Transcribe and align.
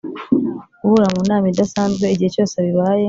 Guhura 0.81 1.05
mu 1.13 1.21
nama 1.29 1.45
idasanzwe 1.51 2.05
igihe 2.13 2.29
cyose 2.35 2.55
bibaye 2.65 2.99